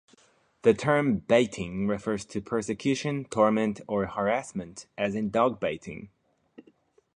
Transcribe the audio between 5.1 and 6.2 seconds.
in dog-baiting.